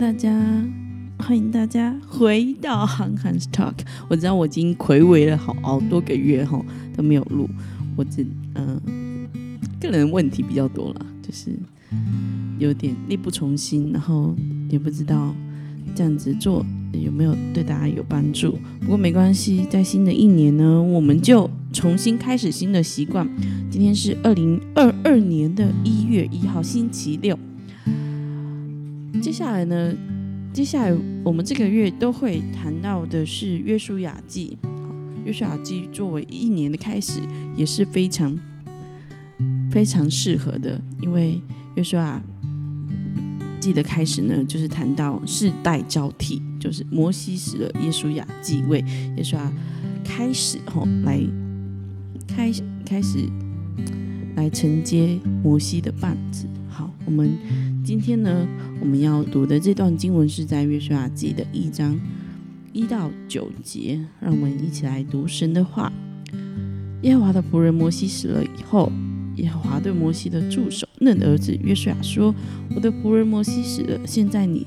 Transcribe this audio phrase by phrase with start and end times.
[0.00, 0.34] 大家，
[1.18, 3.74] 欢迎大家回到韩寒 Talk。
[4.08, 6.64] 我知道我已经暌违了好好多个月哈
[6.96, 7.46] 都没有录，
[7.96, 8.80] 我只嗯、
[9.78, 11.54] 个人问题比较多了，就是
[12.58, 14.34] 有点力不从心，然后
[14.70, 15.34] 也不知道
[15.94, 18.58] 这样子做有没有对大家有帮助。
[18.80, 23.28] 不过没关系，在新的一年呢，我们就重新开始新的习惯。
[23.70, 27.38] 今天是二零二二年的一月一号，星期六。
[29.20, 29.94] 接下来呢，
[30.52, 34.56] 接下来我们这个月都会谈到的是《约书亚记》。
[35.24, 37.20] 约书亚记》作为一年的开始，
[37.54, 38.36] 也是非常
[39.70, 41.38] 非常适合的，因为
[41.74, 42.20] 约书亚
[43.60, 48.82] 记的开始呢，就是谈到世代交替，就是摩西死了，约书亚继位，
[49.16, 49.52] 约书亚
[50.02, 51.20] 开始吼来
[52.26, 52.50] 开
[52.86, 53.28] 开始
[54.34, 56.46] 来承接摩西的棒子。
[56.80, 57.36] 好，我们
[57.84, 58.48] 今天呢，
[58.80, 61.94] 我们要读的这段经文是在约书亚记的一章
[62.72, 65.92] 一到九节，让我们一起来读神的话。
[67.02, 68.90] 耶和华的仆人摩西死了以后，
[69.36, 72.34] 耶和华对摩西的助手嫩儿子约书亚说
[72.74, 74.66] ：“我的仆人摩西死了，现在你，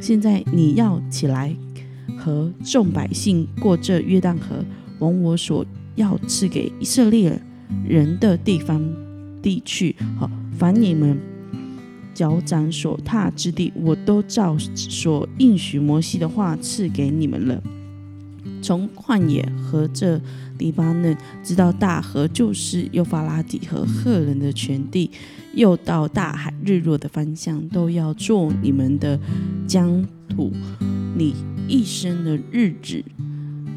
[0.00, 1.54] 现在你要起来，
[2.16, 4.64] 和众百姓过这约旦河，
[4.98, 7.38] 往我所要赐给以色列
[7.86, 8.82] 人的地方
[9.42, 9.94] 地去。
[10.18, 11.18] 好，凡你们
[12.14, 17.62] 脚掌所踏之地，我都照所应许摩西的话赐给你们了。
[18.62, 20.18] 从旷野和这
[20.58, 25.10] 黎巴嫩，直到大河，就是幼发拉底和赫人的全地，
[25.54, 29.18] 又到大海日落的方向，都要做你们的
[29.66, 30.50] 疆土。
[31.16, 31.34] 你
[31.68, 33.04] 一生的日子，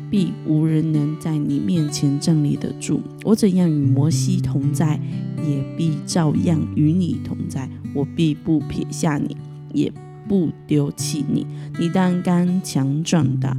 [0.09, 3.01] 必无人能在你面前站立得住。
[3.23, 4.99] 我怎样与摩西同在，
[5.37, 7.69] 也必照样与你同在。
[7.93, 9.35] 我必不撇下你，
[9.73, 9.91] 也
[10.27, 11.45] 不丢弃你。
[11.79, 13.57] 你当刚强壮大，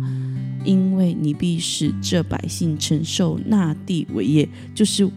[0.65, 5.11] 因为你必使这百姓承受那地为业，就是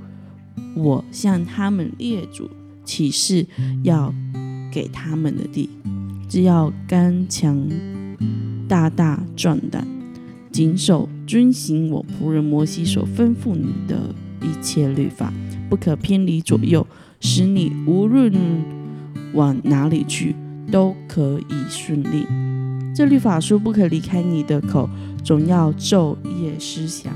[0.75, 2.49] 我向他们列祖
[2.83, 3.45] 起誓
[3.83, 4.13] 要
[4.71, 5.69] 给他们的地。
[6.27, 7.67] 只要刚强
[8.67, 9.85] 大大壮胆，
[10.51, 15.31] 谨守遵行我仆人摩西所吩咐你的一切律法，
[15.69, 16.85] 不可偏离左右，
[17.21, 18.33] 使你无论
[19.33, 20.35] 往哪里去
[20.69, 22.25] 都可以顺利。
[22.93, 24.89] 这律法书不可离开你的口，
[25.23, 27.13] 总要昼夜思想，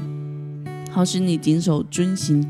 [0.90, 2.46] 好使你谨守遵行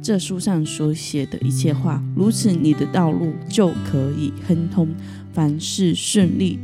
[0.00, 2.00] 这书上所写的一切话。
[2.14, 4.88] 如此，你的道路就可以亨通，
[5.32, 6.60] 凡事顺利。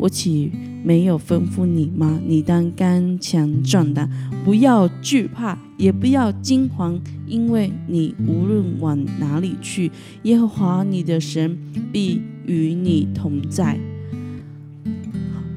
[0.00, 0.50] 我岂
[0.82, 2.18] 没有吩咐你吗？
[2.26, 4.08] 你当刚强壮胆，
[4.42, 11.58] 不要惧怕，也不要惊慌，因为你无论往哪里去，耶和华你的神
[11.92, 13.78] 必与你同在。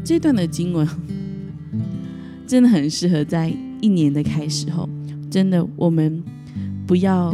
[0.03, 0.85] 这段的经文
[2.45, 4.89] 真的很适合在一年的开始后，
[5.29, 6.21] 真的我们
[6.85, 7.33] 不要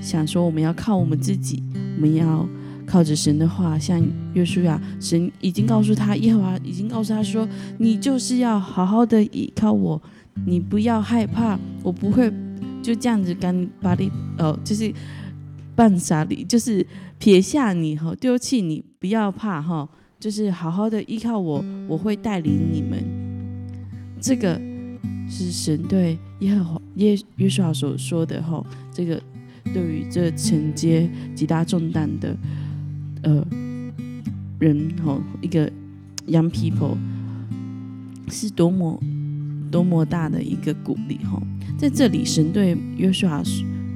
[0.00, 1.62] 想说我们要靠我们自己，
[1.94, 2.48] 我们要
[2.88, 7.46] 靠着神的话，像约书亚，神已经告诉他，耶和华已经告诉他说，
[7.78, 10.00] 你就是要好好的依靠我，
[10.46, 12.32] 你不要害怕，我不会
[12.82, 14.92] 就这样子干把你哦，就是
[15.76, 16.84] 半傻你，就是
[17.18, 19.88] 撇下你哈，丢弃你，不要怕哈。
[20.20, 23.00] 就是好好的依靠我，我会带领你们。
[24.20, 24.60] 这个
[25.28, 28.60] 是神对耶和华耶约书亚所说的哈。
[28.92, 29.22] 这个
[29.72, 32.36] 对于这承接极大重担的
[33.22, 33.44] 呃
[34.58, 35.70] 人哈，一个
[36.26, 36.96] young people
[38.30, 39.00] 是多么
[39.70, 41.40] 多么大的一个鼓励哈。
[41.76, 43.42] 在这里，神对约书亚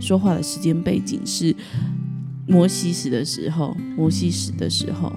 [0.00, 1.54] 说话的时间背景是
[2.46, 5.12] 摩西死的时候，摩西死的时候。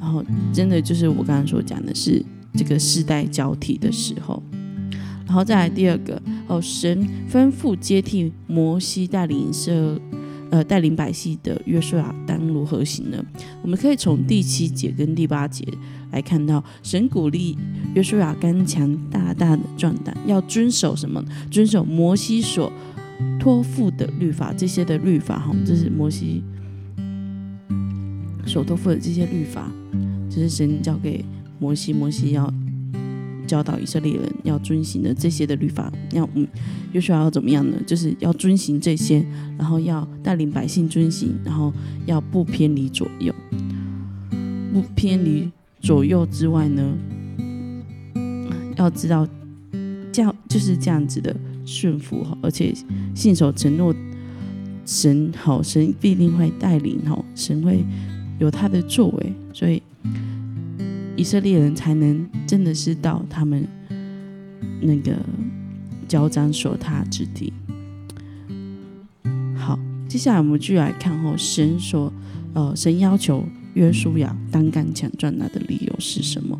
[0.00, 4.42] 然后，真的就是我刚刚所讲的是这个世代交替的时候。
[5.26, 9.98] 然后再来第二个哦，神吩咐接替摩西带领色
[10.52, 13.24] 呃带领百姓的约书亚当如何行呢？
[13.62, 15.66] 我们可以从第七节跟第八节
[16.10, 17.56] 来看到，神鼓励
[17.94, 21.24] 约书亚刚强大大的壮胆，要遵守什么？
[21.50, 22.70] 遵守摩西所
[23.40, 26.44] 托付的律法，这些的律法哈，这是摩西
[28.44, 29.72] 所托付的这些律法。
[30.28, 31.24] 就是神交给
[31.58, 32.52] 摩西，摩西要
[33.52, 36.48] 教导以色列人要遵行的这些的律法，要嗯，
[36.92, 37.76] 约书亚要怎么样呢？
[37.86, 39.22] 就是要遵行这些，
[39.58, 41.70] 然后要带领百姓遵行，然后
[42.06, 43.30] 要不偏离左右，
[44.72, 45.52] 不偏离
[45.82, 46.96] 左右之外呢，
[48.76, 49.28] 要知道
[50.10, 52.72] 这样就是这样子的顺服哈，而且
[53.14, 53.94] 信守承诺，
[54.86, 57.84] 神好，神必定会带领哈，神会
[58.38, 59.82] 有他的作为，所以。
[61.16, 63.66] 以色列人才能真的是到他们
[64.80, 65.16] 那个
[66.08, 67.52] 交战所踏之地。
[69.54, 69.78] 好，
[70.08, 72.12] 接下来我们继续来看哦，神说，
[72.54, 73.44] 呃，神要求
[73.74, 76.58] 约书亚单干强壮拿的理由是什么？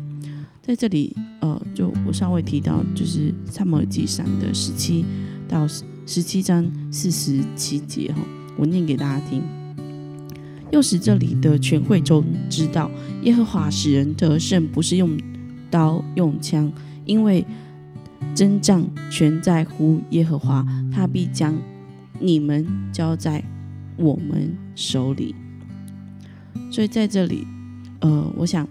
[0.61, 5.03] 在这里，呃，就我稍微提到，就是撒母耳记上的十七
[5.47, 8.21] 到十七章四十七节哈，
[8.57, 9.41] 我念给大家听。
[10.73, 12.89] 又使这里的全会中知道，
[13.21, 15.15] 耶和华使人得胜，不是用
[15.69, 16.71] 刀用枪，
[17.05, 17.45] 因为
[18.33, 21.55] 征战全在乎耶和华，他必将
[22.19, 23.43] 你们交在
[23.97, 25.35] 我们手里。
[26.71, 27.45] 所以在这里，
[27.99, 28.67] 呃，我想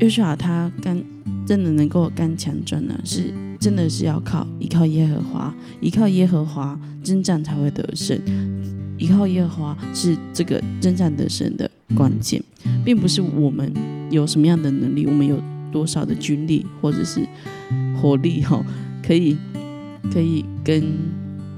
[0.00, 0.98] 约书亚他刚
[1.44, 8.18] 真的能够刚强壮呢，是真的是要靠依靠耶和华，依靠耶和华征战才会得胜。
[8.98, 12.42] 依靠耶和华是这个征战得胜的关键，
[12.84, 13.72] 并不是我们
[14.10, 15.38] 有什么样的能力，我们有
[15.70, 17.26] 多少的军力或者是
[18.00, 18.64] 火力哈，
[19.02, 19.36] 可以
[20.10, 20.82] 可以跟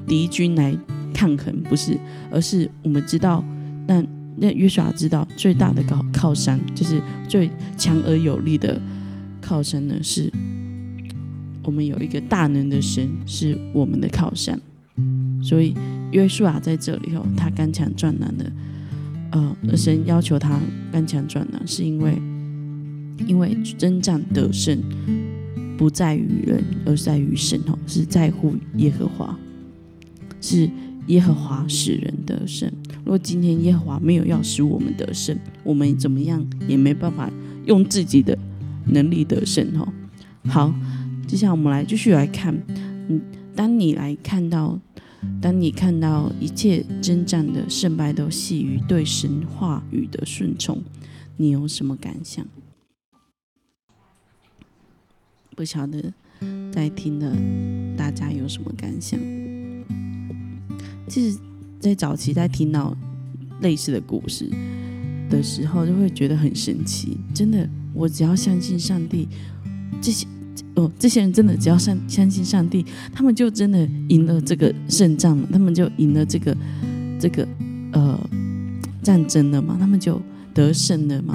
[0.06, 0.76] 敌军来
[1.14, 1.96] 抗衡，不是，
[2.30, 3.44] 而是我们知道，
[3.86, 4.04] 那
[4.36, 8.80] 那约书亚知道最大的靠靠山，就是最强而有力的
[9.40, 10.32] 靠山呢，是
[11.62, 14.60] 我们有一个大能的神是我们的靠山，
[15.40, 15.72] 所以。
[16.10, 18.50] 约书亚在这里哦，他刚强壮男的，
[19.32, 20.58] 呃，神要求他
[20.90, 22.14] 刚强壮男，是因为
[23.26, 24.80] 因为征战得胜
[25.76, 29.38] 不在于人，而在于神哦，是在乎耶和华，
[30.40, 30.70] 是
[31.08, 32.72] 耶和华使人得胜。
[33.04, 37.30] 如果今天耶和华没有要使我们得胜，我们怎么样也没办法
[37.66, 38.36] 用自己的
[38.86, 39.86] 能力得胜哦。
[40.46, 40.74] 好，
[41.26, 42.54] 接下来我们来继续来看，
[43.08, 43.20] 嗯，
[43.54, 44.80] 当你来看到。
[45.40, 50.82] 当你看到一切征战的胜败都系于对神话语的顺从，
[51.36, 52.46] 你有什么感想？
[55.56, 56.12] 不晓得
[56.72, 57.36] 在听的
[57.96, 59.18] 大家有什么感想？
[61.08, 61.38] 其实，
[61.80, 62.96] 在早期在听到
[63.60, 64.48] 类似的故事
[65.28, 67.18] 的时候，就会觉得很神奇。
[67.34, 69.26] 真的，我只要相信上帝，
[70.00, 70.26] 这些。
[70.78, 76.56] 哦，这些人真的只要相相信上帝，他们就真的赢了这个胜仗了，他们就赢了这个
[77.18, 77.46] 这个
[77.92, 78.30] 呃
[79.02, 79.76] 战争了嘛？
[79.76, 80.22] 他们就
[80.54, 81.34] 得胜了嘛？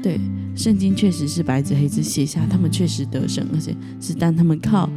[0.00, 0.20] 对，
[0.54, 4.88] 圣经确实是白纸黑字写下，他们确实得胜，而且是当他们靠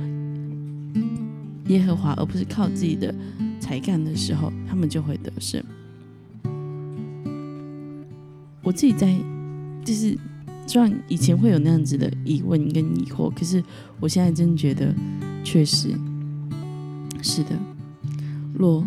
[1.65, 3.11] 耶和华，而不是靠自己的
[3.59, 5.59] 才干的时候，他们就会得胜。
[8.61, 9.11] 我自己在
[9.83, 10.15] 就是。
[10.69, 13.63] 虽然以前会有那样子的疑问跟疑惑，可是
[13.99, 14.93] 我现在真的觉得，
[15.43, 15.89] 确实
[17.23, 17.49] 是的。
[18.53, 18.85] 若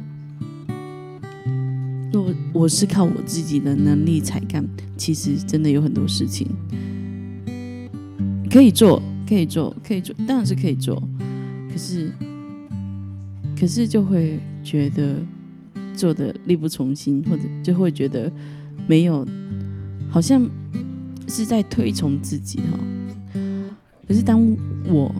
[2.12, 4.64] 若我是靠我自己的能力才干，
[4.96, 6.46] 其实真的有很多事情
[8.48, 11.02] 可以做，可以做，可以做，当然是可以做。
[11.68, 12.12] 可是，
[13.58, 15.16] 可是就会觉得
[15.96, 18.30] 做的力不从心，或者就会觉得
[18.86, 19.26] 没有，
[20.08, 20.48] 好像。
[21.34, 22.78] 是在推崇自己哈，
[24.06, 25.10] 可是当我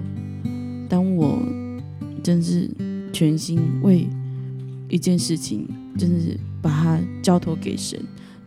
[0.87, 1.43] 当我
[2.23, 2.71] 真是
[3.15, 4.07] 全心为
[4.91, 5.67] 一件事情，
[5.97, 7.99] 真的是把它交托给神，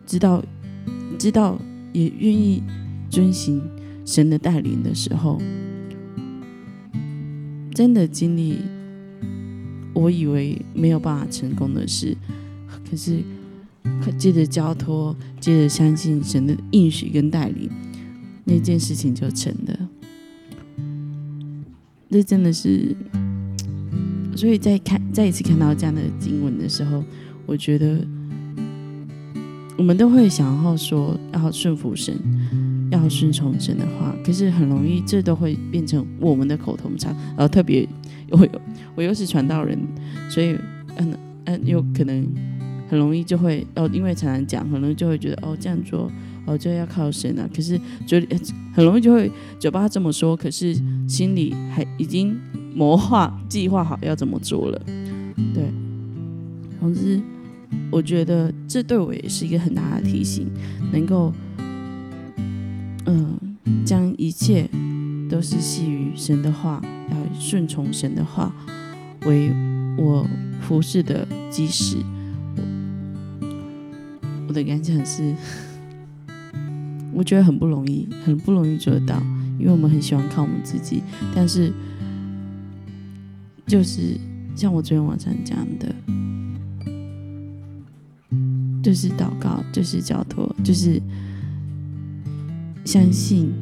[0.06, 0.40] 知道
[1.18, 1.60] 知道
[1.92, 2.62] 也愿意
[3.10, 3.60] 遵行
[4.04, 5.42] 神的带领的时候，
[7.74, 8.58] 真的经历
[9.92, 12.16] 我以为没有办法成功的事，
[12.88, 13.24] 可是。
[14.18, 17.68] 接着交托，接着相信神的应许跟带领，
[18.44, 19.88] 那件事情就成了。
[22.08, 22.96] 这真的是，
[24.34, 27.04] 所以在看再一次看到这样的经文的时候，
[27.44, 27.98] 我觉得
[29.76, 32.16] 我们都会想要说要顺服神，
[32.90, 37.14] 要顺从神的话，可是很容易这都会变成我们的口头禅。
[37.36, 37.86] 然后，特别
[38.30, 38.48] 我
[38.94, 39.78] 我又是传道人，
[40.30, 40.56] 所以
[40.96, 41.14] 嗯
[41.44, 42.26] 嗯，有可能。
[42.88, 46.10] 很容易就会哦，因为常常讲，可能就会觉得哦这样做
[46.46, 47.48] 哦就要靠神啊。
[47.54, 48.26] 可是嘴
[48.72, 50.74] 很容易就会嘴巴这么说，可是
[51.08, 52.38] 心里还已经
[52.74, 54.80] 谋划计划好要怎么做了。
[55.52, 55.64] 对，
[56.80, 57.20] 总之
[57.90, 60.48] 我觉得这对我也是一个很大的提醒，
[60.92, 61.32] 能够
[63.06, 63.38] 嗯
[63.84, 64.68] 将一切
[65.28, 68.54] 都是系于神的话，要顺从神的话
[69.26, 69.50] 为
[69.98, 70.26] 我
[70.60, 71.96] 服侍的基石。
[74.48, 75.34] 我的感想是，
[77.12, 79.20] 我觉得很不容易，很不容易做得到，
[79.58, 81.02] 因为我们很喜欢靠我们自己。
[81.34, 81.72] 但是，
[83.66, 84.16] 就是
[84.54, 85.94] 像我昨天晚上讲的，
[88.82, 91.02] 就是祷告，就是交托，就是
[92.84, 93.52] 相信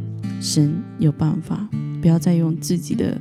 [0.40, 1.66] 神有办法，
[2.02, 3.18] 不要再用自己的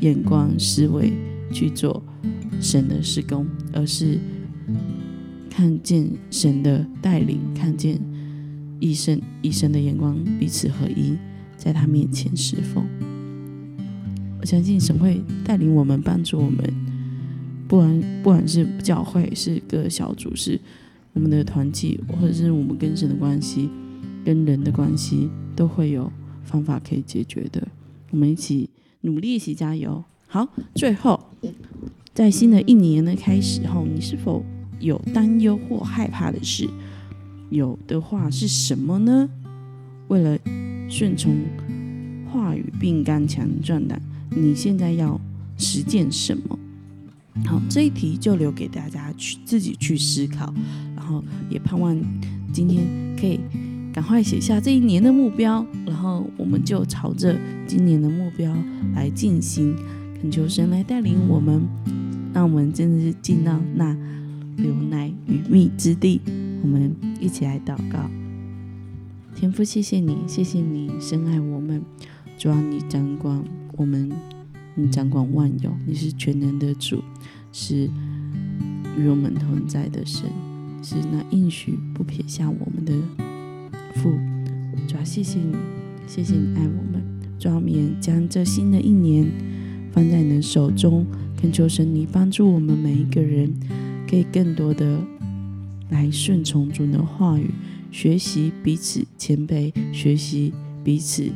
[0.00, 1.12] 眼光思维
[1.52, 2.02] 去做
[2.60, 4.18] 神的施工，而是
[5.56, 7.98] 看见神的带领，看见
[8.78, 11.16] 一神一神的眼光彼此合一，
[11.56, 12.84] 在他面前侍奉。
[14.38, 16.58] 我相信神会带领我们，帮助我们，
[17.66, 20.60] 不管不管是教会，是个小组，是
[21.14, 23.70] 我们的团体，或者是我们跟神的关系。
[24.26, 26.12] 跟人的关系都会有
[26.44, 27.66] 方法可以解决的，
[28.10, 28.68] 我们一起
[29.00, 30.04] 努力，一起加油。
[30.26, 31.18] 好，最后
[32.12, 34.44] 在新的一年的开始后，你是否
[34.80, 36.68] 有担忧或害怕的事？
[37.50, 39.28] 有的话是什么呢？
[40.08, 40.38] 为了
[40.88, 41.36] 顺从
[42.30, 45.20] 话语并刚强壮胆，你现在要
[45.56, 46.58] 实践什么？
[47.44, 50.52] 好，这一题就留给大家去自己去思考，
[50.96, 51.96] 然后也盼望
[52.52, 52.84] 今天
[53.18, 53.40] 可以。
[53.92, 57.34] 赶快写下这一年的目标，然后我们就朝着
[57.66, 58.54] 今年的目标
[58.94, 59.74] 来进行，
[60.20, 61.62] 恳求神来带领我们，
[62.34, 63.96] 让我们真的是进到那
[64.56, 66.20] 流奶与蜜之地。
[66.62, 68.10] 我们一起来祷告，
[69.34, 71.82] 天父，谢谢你，谢谢你深爱我们，
[72.36, 73.42] 主要你掌管
[73.76, 74.10] 我们，
[74.74, 77.02] 你掌管万有，你是全能的主，
[77.52, 77.88] 是
[78.98, 80.28] 与我们同在的神，
[80.82, 82.92] 是那应许不撇下我们的。
[83.94, 84.10] 父，
[84.88, 85.54] 主要谢谢你，
[86.06, 87.02] 谢谢你爱我们。
[87.38, 89.30] 主要免将这新的一年
[89.92, 93.54] 放在你的手中，恳求神你帮助我们每一个人，
[94.08, 95.00] 可以更多的
[95.90, 97.50] 来顺从主的话语，
[97.90, 101.30] 学习彼此谦卑，学习彼此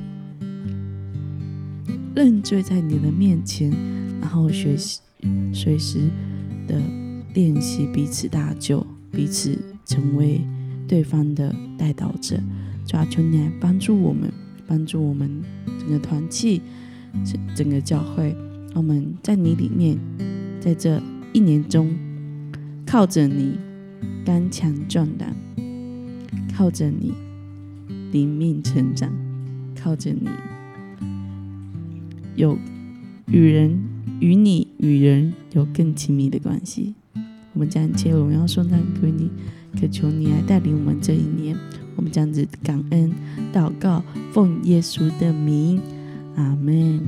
[2.14, 3.70] 认罪在你的面前，
[4.20, 5.00] 然后学习
[5.52, 6.10] 随时
[6.66, 6.80] 的
[7.34, 10.40] 练习彼此搭救，彼此成为。
[10.88, 12.36] 对方的带导者，
[12.84, 14.28] 主要求你来帮助我们，
[14.66, 15.40] 帮助我们
[15.78, 16.60] 整个团契，
[17.24, 18.34] 整整个教会，
[18.74, 19.96] 我们在你里面，
[20.58, 21.00] 在这
[21.32, 21.96] 一年中，
[22.90, 23.56] 靠着你
[24.24, 25.32] 刚强壮胆，
[26.52, 27.14] 靠着你
[28.10, 29.08] 灵命成长，
[29.80, 30.28] 靠着你
[32.34, 32.58] 有
[33.28, 33.78] 与人
[34.18, 36.96] 与你与人有更亲密的关系。
[37.52, 39.30] 我们将一切荣耀颂赞给你。
[39.80, 41.56] 渴求你来带领我们这一年，
[41.94, 43.12] 我们这样子感恩
[43.52, 45.80] 祷告，奉耶稣的名，
[46.34, 47.00] 阿门。